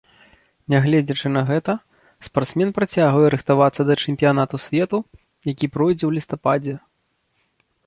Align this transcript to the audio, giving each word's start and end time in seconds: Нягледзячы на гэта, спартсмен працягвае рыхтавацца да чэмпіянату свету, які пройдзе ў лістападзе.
Нягледзячы 0.73 1.27
на 1.35 1.43
гэта, 1.49 1.75
спартсмен 2.29 2.69
працягвае 2.79 3.27
рыхтавацца 3.35 3.81
да 3.91 3.99
чэмпіянату 4.07 4.55
свету, 4.65 4.97
які 5.53 5.65
пройдзе 5.79 6.01
ў 6.05 6.11
лістападзе. 6.19 6.75